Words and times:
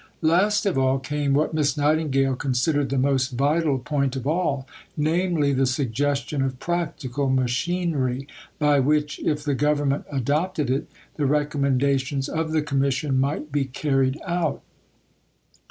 Last 0.23 0.65
of 0.65 0.79
all 0.79 0.97
came 0.97 1.35
what 1.35 1.53
Miss 1.53 1.77
Nightingale 1.77 2.35
considered 2.35 2.89
the 2.89 2.97
most 2.97 3.33
vital 3.33 3.77
point 3.77 4.15
of 4.15 4.25
all 4.25 4.67
namely, 4.97 5.53
the 5.53 5.67
suggestion 5.67 6.41
of 6.41 6.57
practical 6.59 7.29
machinery 7.29 8.27
by 8.57 8.79
which, 8.79 9.19
if 9.19 9.43
the 9.43 9.53
Government 9.53 10.05
adopted 10.11 10.71
it, 10.71 10.87
the 11.17 11.27
recommendations 11.27 12.27
of 12.27 12.51
the 12.51 12.63
Commission 12.63 13.19
might 13.19 13.51
be 13.51 13.65
carried 13.65 14.19
out. 14.25 14.63